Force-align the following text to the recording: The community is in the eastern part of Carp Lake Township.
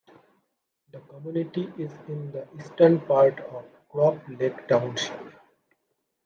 The 0.91 0.99
community 1.01 1.71
is 1.77 1.91
in 2.07 2.31
the 2.31 2.47
eastern 2.57 3.01
part 3.01 3.39
of 3.39 3.65
Carp 3.91 4.19
Lake 4.29 4.67
Township. 4.67 5.35